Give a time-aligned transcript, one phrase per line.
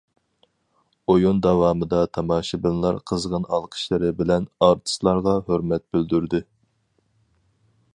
[1.13, 6.47] ئويۇن داۋامىدا تاماشىبىنلار قىزغىن ئالقىشلىرى بىلەن ئارتىسلارغا ھۆرمەت بىلدۈردى.